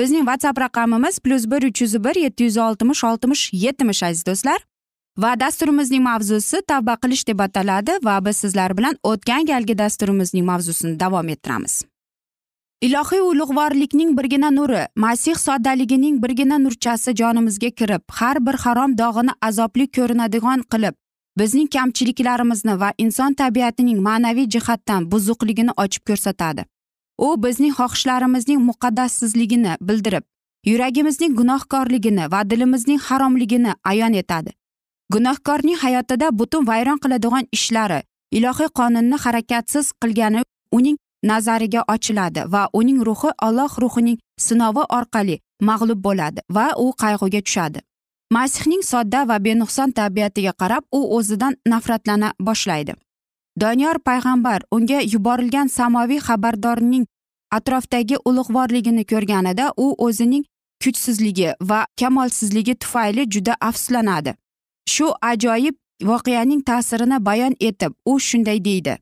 Bizning 0.00 0.24
whatsapp 0.28 0.60
raqamimiz 0.64 1.18
plyus 1.24 1.44
bir 1.52 1.66
uch 1.68 1.82
yuz 1.82 1.94
bir 2.04 2.16
yetti 2.24 2.46
yuz 2.48 2.56
oltmish 2.66 3.02
oltmish 3.08 3.42
yetmish 3.64 4.02
aziz 4.08 4.22
do'stlar. 4.28 4.60
Va 5.22 5.32
dasturimizning 5.40 6.02
mavzusi 6.02 6.62
tavba 6.72 6.94
qilish 7.02 7.24
deb 7.30 7.40
ataladi 7.46 7.98
va 8.08 8.14
biz 8.26 8.36
sizlar 8.44 8.76
bilan 8.78 8.96
o'tgan 9.10 9.44
galgi 9.50 9.78
dasturimizning 9.78 10.46
mavzusini 10.50 11.00
davom 11.00 11.28
ettiramiz. 11.34 11.74
Ilohiy 12.86 13.20
ulug'vorlikning 13.32 14.16
birgina 14.18 14.50
nuri 14.50 14.86
masih 15.04 15.34
soddaligining 15.34 16.22
birgina 16.22 16.58
nurchasi 16.64 17.14
jonimizga 17.20 17.70
kirib 17.82 18.02
har 18.20 18.46
bir 18.46 18.56
harom 18.64 18.96
dog'ini 19.02 19.36
azobli 19.50 19.86
ko'rinadigan 19.98 20.64
qilib 20.72 20.96
bizning 21.38 21.68
kamchiliklarimizni 21.74 22.74
va 22.80 22.92
inson 22.98 23.34
tabiatining 23.34 24.00
ma'naviy 24.08 24.48
jihatdan 24.54 25.10
buzuqligini 25.12 25.72
ochib 25.82 26.02
ko'rsatadi. 26.08 26.64
U 27.26 27.28
bizning 27.44 27.72
xohishlarimizning 27.78 28.60
muqaddassizligini 28.68 29.72
bildirib 29.80 30.24
yuragimizning 30.70 31.32
gunohkorligini 31.40 32.30
va 32.32 32.40
dilimizning 32.50 33.00
haromligini 33.08 33.72
ayon 33.84 34.12
etadi. 34.12 34.50
Gunohkorning 35.12 35.78
hayotida 35.84 36.38
butun 36.38 36.66
vayron 36.66 36.98
qiladigan 37.02 37.44
ishlari 37.52 38.00
ilohiy 38.38 38.70
qonunni 38.78 39.16
harakatsiz 39.24 39.92
qilgani 40.02 40.42
uning 40.78 40.96
nazariga 41.30 41.84
ochiladi 41.94 42.42
va 42.52 42.62
uning 42.72 42.98
ruhi 43.08 43.30
olloh 43.46 43.72
ruhining 43.82 44.18
sinovi 44.46 44.82
orqali 44.98 45.36
mag'lub 45.68 46.00
bo'ladi 46.06 46.40
va 46.50 46.66
u 46.84 46.86
qayg'uga 47.02 47.40
tushadi. 47.46 47.80
Masihning 48.30 48.82
sodda 48.82 49.28
va 49.28 49.44
benuqson 49.44 49.90
tabiatiga 49.90 50.52
qarab 50.52 50.84
u 50.92 51.00
o'zidan 51.16 51.56
nafratlana 51.66 52.32
boshlaydi. 52.40 52.94
Doniyor 53.60 53.98
payg'ambar 54.08 54.62
unga 54.70 55.00
yuborilgan 55.00 55.66
samoviy 55.66 56.20
xabardorning 56.28 57.06
atrofdagi 57.50 58.16
ulug'vorligini 58.24 59.04
ko'rganida 59.04 59.72
u 59.76 59.94
o'zining 60.06 60.44
kuchsizligi 60.82 61.54
va 61.60 61.86
kamolsizligi 62.00 62.74
tufayli 62.74 63.30
juda 63.30 63.54
afsuslanadi. 63.60 64.34
Shu 64.88 65.06
ajoyib 65.30 65.76
voqeaning 66.10 66.62
ta'sirini 66.68 67.24
bayon 67.24 67.54
etib 67.60 67.92
u 68.04 68.20
shunday 68.20 68.64
deydi. 68.64 68.98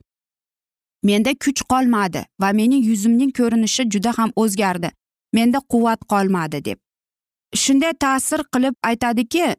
Menda 1.03 1.31
kuch 1.43 1.61
qolmadi 1.71 2.25
va 2.41 2.49
mening 2.59 2.83
yuzimning 2.85 3.31
ko'rinishi 3.39 3.89
juda 3.93 4.11
ham 4.17 4.31
o'zgardi. 4.35 4.89
Menda 5.33 5.59
quvvat 5.71 5.99
qolmadi 6.11 6.65
deb. 6.65 6.77
Shunday 7.55 7.93
ta'sir 7.93 8.43
qilib 8.53 8.75
aytadiki 8.83 9.55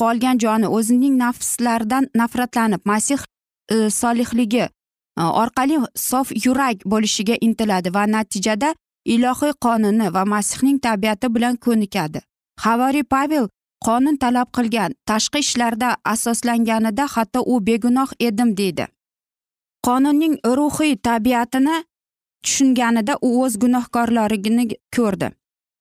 qolgan 0.00 0.38
joni 0.38 0.66
o'zining 0.66 1.18
nafslaridan 1.18 2.08
nafratlanib 2.14 2.80
masih 2.84 3.20
e, 3.70 3.90
solihligi 3.90 4.64
e, 5.20 5.22
orqali 5.42 5.78
sof 5.94 6.32
yurak 6.44 6.84
bo'lishiga 6.84 7.36
intiladi 7.40 7.94
va 7.94 8.06
natijada 8.06 8.74
ilohiy 9.14 9.52
qonuni 9.64 10.12
va 10.14 10.24
masihning 10.24 10.78
tabiati 10.80 11.34
bilan 11.34 11.56
ko'nikadi. 11.56 12.20
Havoriy 12.64 13.06
pavel 13.14 13.48
qonun 13.86 14.16
talab 14.22 14.48
qilgan 14.56 14.94
tashqi 15.08 15.38
ishlarda 15.44 15.96
asoslanganida 16.12 17.06
hatto 17.14 17.40
u 17.52 17.60
begunoh 17.68 18.10
edim 18.28 18.56
deydi. 18.60 18.86
Qonunning 19.86 20.34
ruhiy 20.58 20.96
tabiatini 21.08 21.76
tushunganida 22.44 23.14
u 23.26 23.28
o'z 23.42 23.58
gunohkorligini 23.62 24.64
ko'rdi. 24.96 25.28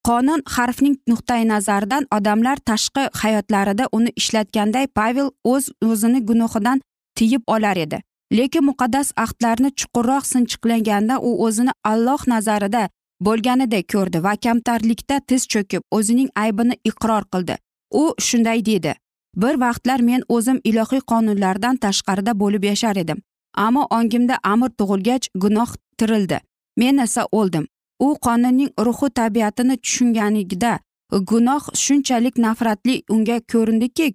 Qonun 0.07 0.41
harfning 0.55 0.95
nuqtai 1.11 1.43
nazaridan 1.47 2.03
odamlar 2.17 2.57
tashqi 2.69 3.03
hayotlarida 3.21 3.85
uni 3.97 4.11
ishlatganday 4.21 4.85
pavel 4.99 5.29
o'z 5.53 5.65
o'zini 5.89 6.19
gunohidan 6.29 6.81
tiyib 7.17 7.43
olar 7.55 7.77
edi. 7.85 7.99
Lekin 8.37 8.63
muqaddas 8.69 9.11
ahdlarni 9.23 9.69
chuqurroq 9.79 10.23
sinchiqlaganda 10.33 11.19
u 11.27 11.31
o'zini 11.45 11.73
alloh 11.91 12.21
nazarida 12.33 12.83
bo'lganidek 13.25 13.85
ko'rdi 13.93 14.23
va 14.23 14.33
kamtarlikda 14.45 15.19
tiz 15.29 15.47
cho'kib 15.53 15.83
o'zining 15.97 16.29
aybini 16.43 16.75
iqror 16.89 17.23
qildi. 17.33 17.55
U 18.01 18.03
shunday 18.27 18.65
dedi 18.71 18.93
bir 19.41 19.55
vaqtlar 19.63 19.99
men 20.09 20.21
o'zim 20.35 20.59
ilohiy 20.69 21.01
qonunlardan 21.11 21.75
tashqarida 21.85 22.39
bo'lib 22.41 22.63
yashar 22.71 22.95
edim 23.03 23.19
ammo 23.65 23.83
ongimda 23.97 24.35
amr 24.53 24.69
tug'ilgach 24.79 25.25
gunoh 25.43 25.71
tirildi. 25.97 26.39
Men 26.77 26.97
esa 26.97 27.27
o'ldim. 27.31 27.65
U 28.05 28.15
qonunning 28.25 28.71
ruhi 28.85 29.09
tabiatini 29.19 29.77
tushunganida 29.77 30.79
gunoh 31.11 31.63
shunchalik 31.73 32.35
nafratli 32.37 33.03
unga 33.09 33.37
ko'rindiki 33.51 34.07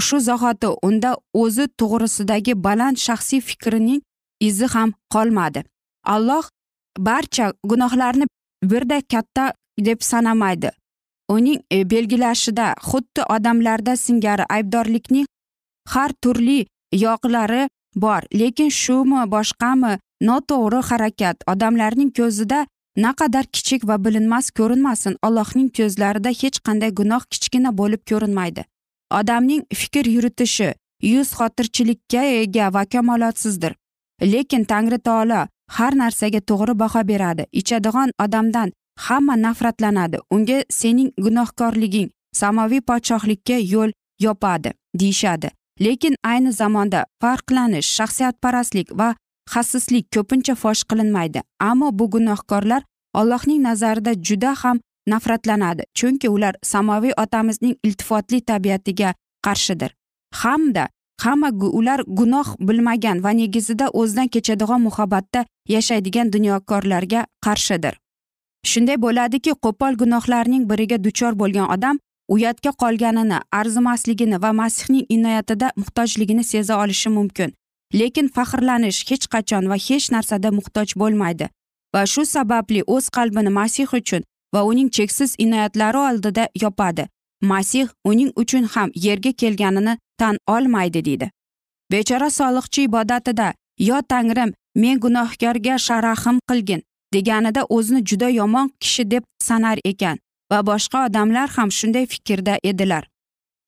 shu 0.00 0.20
zahoti 0.20 0.68
unda 0.88 1.10
o'zi 1.42 1.66
to'g'risidagi 1.78 2.54
baland 2.66 2.96
shaxsiy 3.06 3.40
fikrining 3.40 4.00
izi 4.40 4.66
ham 4.74 4.92
qolmadi. 5.12 5.64
Alloh 6.14 6.44
barcha 6.98 7.52
gunohlarni 7.70 8.26
birday 8.62 9.02
katta 9.02 9.52
deb 9.78 10.00
sanamaydi. 10.10 10.70
Uning 11.30 11.60
e, 11.70 11.84
belgilashida 11.90 12.74
xuddi 12.88 13.22
odamlarda 13.34 13.96
singari 13.96 14.44
aybdorlikning 14.56 15.26
har 15.92 16.10
turli 16.22 16.66
yoqlari 16.92 17.68
bor 17.94 18.22
lekin 18.40 18.70
shumi 18.70 19.26
boshqami 19.34 19.92
noto'g'ri 20.28 20.80
harakat 20.88 21.36
odamlarning 21.52 22.10
ko'zida 22.18 22.66
naqadar 22.96 23.46
kichik 23.54 23.86
va 23.88 23.96
bilinmas 24.04 24.50
ko'rinmasin 24.50 25.16
allohning 25.22 25.68
ko'zlarida 25.78 26.30
hech 26.40 26.58
qanday 26.66 26.90
gunoh 27.00 27.22
kichkina 27.32 27.70
bo'lib 27.80 28.02
ko'rinmaydi. 28.10 28.64
Odamning 29.18 29.62
fikr 29.80 30.06
yuritishi 30.14 30.74
yuz 31.02 31.28
xotirchilikka 31.38 32.22
ega 32.42 32.72
va 32.74 32.84
kamolotsizdir. 32.84 33.72
Lekin 34.22 34.64
tangri 34.64 34.98
taolo 34.98 35.46
har 35.76 35.92
narsaga 36.02 36.40
to'g'ri 36.50 36.74
baho 36.82 37.02
beradi. 37.10 37.44
Ichadigan 37.52 38.10
odamdan 38.24 38.72
hamma 39.06 39.34
nafratlanadi. 39.36 40.18
Unga 40.30 40.58
sening 40.70 41.10
gunohkorliging 41.24 42.10
samoviy 42.40 42.80
podshohlikka 42.80 43.56
yo'l 43.74 43.90
yopadi 44.20 44.70
deyishadi. 45.00 45.48
Lekin 45.80 46.14
ayni 46.22 46.52
zamonda 46.52 47.04
farqlanish 47.22 47.88
shaxsiyatparastlik 47.96 48.88
va 48.98 49.14
xasislik 49.52 50.04
ko'pincha 50.14 50.54
fosh 50.62 50.82
qilinmaydi. 50.90 51.40
Ammo 51.60 51.88
bu 51.98 52.10
gunohkorlar 52.14 52.82
allohning 53.14 53.62
nazarida 53.62 54.12
juda 54.28 54.54
ham 54.62 54.80
nafratlanadi 55.06 55.82
chunki 55.94 56.28
ular 56.28 56.54
samoviy 56.62 57.12
otamizning 57.16 57.74
iltifotli 57.82 58.40
tabiatiga 58.40 59.14
qarshidir. 59.46 59.90
Hamda 60.34 60.88
hamma 61.20 61.50
ular 61.78 62.00
gunoh 62.06 62.48
bilmagan 62.60 63.22
va 63.24 63.30
negizida 63.30 63.88
o'zidan 63.88 64.28
kechadigan 64.28 64.80
muhabbatda 64.80 65.44
yashaydigan 65.68 66.32
dunyokorlarga 66.32 67.26
qarshidir. 67.44 67.94
Shunday 68.70 68.96
bo'ladiki 69.04 69.52
qo'pol 69.64 69.96
gunohlarning 70.02 70.64
biriga 70.70 71.04
duchor 71.04 71.32
bo'lgan 71.42 71.66
odam 71.74 71.98
uyatga 72.28 72.70
qolganini 72.82 73.38
arzimasligini 73.60 74.42
va 74.42 74.52
masihning 74.52 75.06
inoyatida 75.08 75.72
muhtojligini 75.76 76.44
seza 76.44 76.74
olishi 76.82 77.08
mumkin. 77.08 77.54
Lekin 77.94 78.28
faxrlanish 78.28 79.00
hech 79.10 79.26
qachon 79.34 79.68
va 79.70 79.76
hech 79.86 80.10
narsada 80.14 80.50
muhtoj 80.58 80.94
bo'lmaydi. 81.00 81.48
Va 81.94 82.02
shu 82.06 82.24
sababli 82.24 82.82
o'z 82.86 83.08
qalbini 83.16 83.50
masih 83.60 83.88
uchun 83.98 84.22
va 84.54 84.60
uning 84.70 84.90
cheksiz 84.96 85.34
inoyatlari 85.38 85.98
oldida 85.98 86.48
yopadi. 86.62 87.08
Masih 87.42 87.88
uning 88.04 88.30
uchun 88.36 88.64
ham 88.74 88.90
yerga 88.94 89.32
kelganini 89.32 89.98
tan 90.18 90.36
olmaydi 90.46 91.04
deydi. 91.04 91.30
Bechora 91.92 92.30
soliqchi 92.30 92.82
ibodatida 92.82 93.54
yo 93.78 94.02
tangrim 94.08 94.50
men 94.74 94.98
gunohkorga 95.04 95.78
sharahim 95.78 96.40
qilgin 96.48 96.82
deganida 97.14 97.62
o'zini 97.76 98.04
juda 98.04 98.28
yomon 98.28 98.70
kishi 98.80 99.10
deb 99.10 99.24
sanar 99.46 99.78
ekan 99.84 100.18
va 100.52 100.58
boshqa 100.66 101.06
odamlar 101.06 101.48
ham 101.56 101.70
shunday 101.78 102.06
fikrda 102.06 102.58
edilar. 102.62 103.08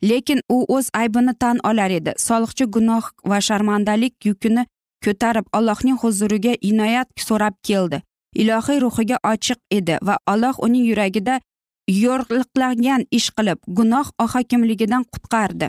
Lekin 0.05 0.41
u 0.49 0.65
o'z 0.69 0.91
aybini 0.95 1.35
tan 1.39 1.59
olar 1.65 1.91
edi. 1.91 2.13
Soliqchi 2.17 2.65
gunoh 2.65 3.05
va 3.31 3.41
sharmandalik 3.41 4.15
yukini 4.25 4.67
ko'tarib 5.05 5.47
allohning 5.53 5.99
huzuriga 6.03 6.55
inoyat 6.61 7.09
so'rab 7.29 7.55
keldi. 7.69 8.03
Ilohiy 8.35 8.81
ruhiga 8.81 9.17
ochiq 9.33 9.59
edi 9.71 9.99
va 10.03 10.19
alloh 10.27 10.57
uning 10.67 10.85
yuragida 10.91 11.41
yo'rliqlangan 11.89 13.07
ish 13.11 13.31
qilib 13.37 13.59
gunoh 13.79 14.07
ohakimligidan 14.25 15.05
qutqardi. 15.13 15.69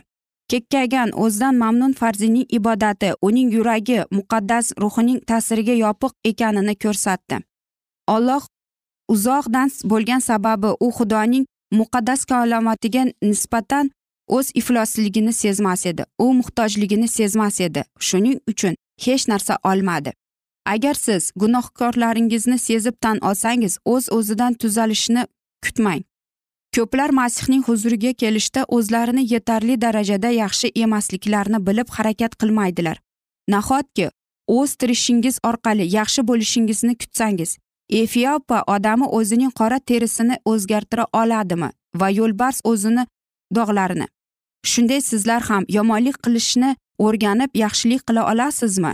Kekkaygan 0.51 1.09
o'zidan 1.23 1.55
mamnun 1.55 1.93
farzining 1.99 2.45
ibodati 2.57 3.09
uning 3.21 3.49
yuragi 3.55 3.99
muqaddas 4.17 4.65
ruhining 4.81 5.19
ta'siriga 5.29 5.75
yopiq 5.85 6.13
ekanini 6.29 6.75
ko'rsatdi. 6.83 7.35
Olloh 8.15 8.43
uzoqdan 9.13 9.69
bo'lgan 9.91 10.21
sababi 10.29 10.69
u 10.85 10.87
xudoning 10.97 11.45
muqaddas 11.79 12.25
kalomatiga 12.25 13.03
nisbatan 13.21 13.91
o'z 14.37 14.51
iflosligini 14.59 15.33
sezmas 15.33 15.85
edi. 15.85 16.03
U 16.19 16.33
muhtojligini 16.39 17.07
sezmas 17.07 17.61
edi. 17.61 17.83
Shuning 17.99 18.39
uchun 18.51 18.75
hech 19.05 19.27
narsa 19.31 19.57
olmadi. 19.63 20.13
Agar 20.65 20.93
siz 20.93 21.31
gunohkorlaringizni 21.35 22.57
sezib 22.59 22.95
tan 23.01 23.17
olsangiz 23.29 23.77
o'z 23.85 24.09
o'zidan 24.17 24.53
tuzalishni 24.53 25.25
kutmang. 25.65 26.03
Ko'plar 26.75 27.09
masihning 27.09 27.63
huzuriga 27.67 28.13
kelishda 28.13 28.61
o'zlarini 28.75 29.23
yetarli 29.33 29.81
darajada 29.81 30.29
yaxshi 30.29 30.71
emasliklarini 30.83 31.59
bilib 31.67 31.89
harakat 31.97 32.35
qilmaydilar. 32.41 32.97
Nahotki 33.49 34.09
o'z 34.47 34.75
tirishingiz 34.75 35.35
orqali 35.49 35.85
yaxshi 35.97 36.21
bo'lishingizni 36.29 36.95
kutsangiz 37.01 37.57
efiopa 38.01 38.63
odami 38.75 39.05
o'zining 39.19 39.51
qora 39.59 39.79
terisini 39.79 40.35
o'zgartira 40.45 41.05
oladimi 41.21 41.69
va 41.99 42.09
yo'lbars 42.19 42.61
o'zini 42.71 43.05
dog'larini? 43.55 44.07
Shunday 44.71 45.01
sizlar 45.01 45.41
ham 45.49 45.63
yomonlik 45.77 46.17
qilishni 46.23 46.75
o'rganib 47.05 47.51
yaxshilik 47.63 48.01
qila 48.07 48.21
olasizmi? 48.31 48.93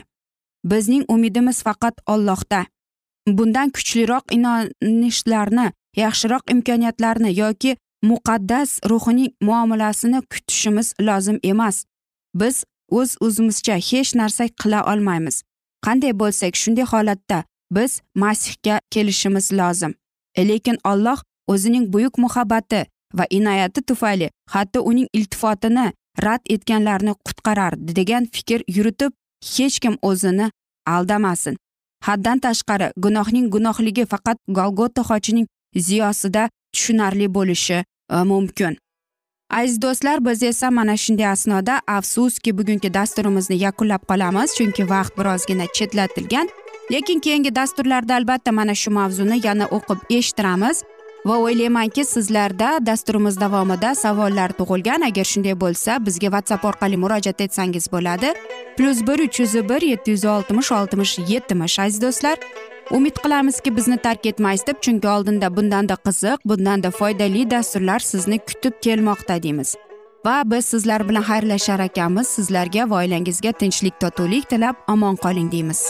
Bizning 0.71 1.03
umidimiz 1.13 1.63
faqat 1.67 1.95
ollohda 2.13 2.65
bundan 3.37 3.69
kuchliroq 3.75 4.25
inonishlarni 4.37 5.67
yaxshiroq 6.03 6.43
imkoniyatlarni 6.53 7.31
yoki 7.39 7.77
muqaddas 8.03 8.79
ruhining 8.89 9.31
muomalasini 9.41 10.21
kutishimiz 10.31 10.93
lozim 11.07 11.39
emas. 11.43 11.85
Biz 12.35 12.63
o'z 12.91 13.15
o'zimizcha 13.25 13.75
hech 13.89 14.15
narsa 14.15 14.43
qila 14.61 14.79
olmaymiz. 14.91 15.43
Qanday 15.85 16.13
bo'lsak 16.21 16.53
shunday 16.61 16.85
holatda 16.91 17.43
biz 17.71 18.01
masihga 18.15 18.81
kelishimiz 18.91 19.53
lozim. 19.53 19.93
Lekin 20.37 20.77
olloh 20.83 21.19
o'zining 21.47 21.93
buyuk 21.93 22.17
muhabbati 22.17 22.85
va 23.17 23.25
inoyati 23.29 23.81
tufayli 23.81 24.29
hatto 24.53 24.83
uning 24.83 25.07
iltifotini 25.13 25.85
rad 26.25 26.41
etganlarni 26.55 27.13
qutqarar 27.25 27.73
degan 27.97 28.27
fikr 28.35 28.63
yuritib 28.75 29.11
hech 29.55 29.79
kim 29.79 29.95
o'zini 30.01 30.51
aldamasin. 30.85 31.55
Haddan 32.07 32.39
tashqari 32.39 32.91
gunohning 32.97 33.49
gunohligi 33.55 34.05
faqat 34.05 34.37
golgota 34.47 35.01
xochining 35.09 35.47
ziyosida 35.75 36.49
tushunarli 36.73 37.27
bo'lishi 37.37 37.83
e, 37.83 38.23
mumkin. 38.31 38.77
Aziz 39.49 39.81
do'stlar 39.81 40.25
biz 40.25 40.43
esa 40.43 40.71
mana 40.71 40.97
shunday 40.97 41.27
asnoda 41.27 41.81
afsuski 41.87 42.57
bugungi 42.57 42.93
dasturimizni 42.93 43.57
yakunlab 43.65 44.03
qolamiz 44.11 44.55
chunki 44.57 44.89
vaqt 44.89 45.17
birozgina 45.17 45.65
chetlatilgan. 45.77 46.47
Lekin 46.91 47.19
keyingi 47.19 47.55
dasturlarda 47.55 48.15
albatta 48.15 48.51
mana 48.51 48.75
shu 48.75 48.91
mavzuni 48.91 49.37
yana 49.47 49.65
o'qib 49.77 49.99
eshittiramiz. 50.17 50.83
Va 51.25 51.37
o'ylaymanki 51.37 52.05
sizlarda 52.05 52.85
dasturimiz 52.85 53.39
davomida 53.39 53.95
savollar 53.95 54.49
tug'ilgan. 54.59 55.01
Agar 55.09 55.23
shunday 55.31 55.55
bo'lsa 55.63 56.05
bizga 56.05 56.27
whatsapp 56.33 56.65
orqali 56.65 56.97
murojaat 56.97 57.41
etsangiz 57.41 57.91
bo'ladi. 57.91 58.33
Plyus 58.77 59.01
bir 59.07 59.19
uch 59.25 59.39
yuz 59.39 59.53
bir 59.69 59.81
yetti 59.81 60.11
yuz 60.11 60.25
oltmish 60.25 60.71
oltmish 60.71 61.19
yetmish 61.27 61.79
aziz 61.79 62.01
do'stlar. 62.01 62.37
Umid 62.91 63.15
qilamizki 63.23 63.75
bizni 63.75 63.97
tark 63.97 64.25
etmaysiz 64.25 64.67
deb 64.67 64.81
chunki 64.81 65.07
oldinda 65.07 65.55
bundanda 65.55 65.95
qiziq 66.05 66.37
bundanda 66.45 66.91
foydali 66.91 67.51
dasturlar 67.51 67.99
sizni 67.99 68.39
kutib 68.39 68.73
kelmoqda 68.81 69.43
deymiz. 69.43 69.75
Va 70.25 70.41
biz 70.45 70.65
sizlar 70.65 71.09
bilan 71.09 71.23
xayrlashar 71.23 71.79
ekanmiz. 71.79 72.27
Sizlarga 72.27 72.89
va 72.89 72.95
oilangizga 72.95 73.51
tinchlik 73.51 73.99
totuvlik 73.99 74.49
tilab 74.49 74.75
omon 74.87 75.15
qoling 75.15 75.51
deymiz. 75.51 75.89